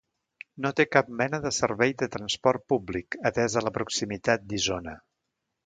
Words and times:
No 0.65 0.69
té 0.79 0.85
cap 0.95 1.11
mena 1.19 1.39
de 1.43 1.51
servei 1.57 1.93
de 2.03 2.09
transport 2.17 2.65
públic, 2.73 3.19
atesa 3.33 3.65
la 3.67 3.75
proximitat 3.79 4.51
d'Isona. 4.51 4.99